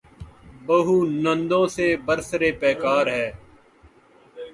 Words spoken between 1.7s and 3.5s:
سے برسر پیکار ہے۔